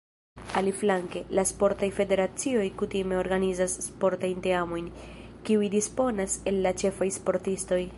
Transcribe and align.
Aliflanke, 0.61 1.19
la 1.39 1.43
sportaj 1.49 1.89
federacioj 1.97 2.65
kutime 2.81 3.19
organizas 3.25 3.77
sportajn 3.89 4.43
teamojn, 4.49 4.91
kiuj 5.49 5.73
disponas 5.79 6.43
el 6.53 6.63
la 6.67 6.79
ĉefaj 6.83 7.15
sportistoj. 7.21 7.85